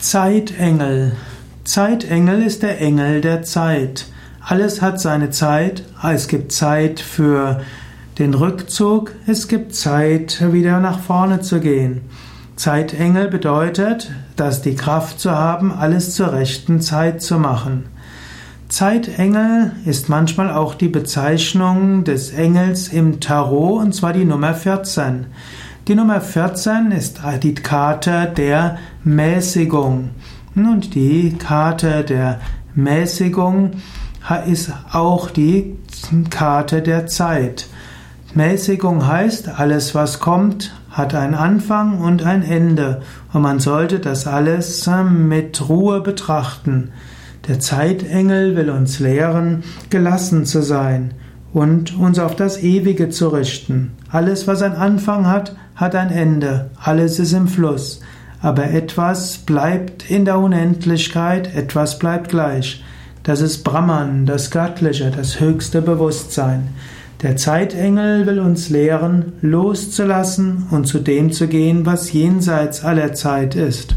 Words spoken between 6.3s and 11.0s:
Zeit für den Rückzug. Es gibt Zeit, wieder nach